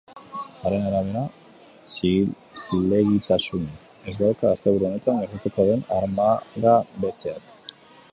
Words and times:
Haren 0.67 0.85
arabera, 0.91 1.21
zilegitasunik 2.61 4.09
ez 4.13 4.15
dauka 4.23 4.53
asteburu 4.55 4.89
honetan 4.89 5.21
gertatuko 5.25 5.67
den 5.69 5.85
armagabetzeak. 5.99 7.73